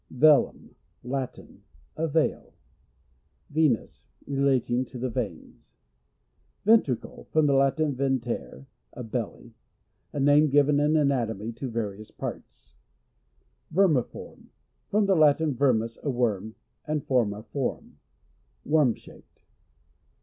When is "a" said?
1.95-2.07, 8.93-9.03, 10.11-10.19, 16.01-16.09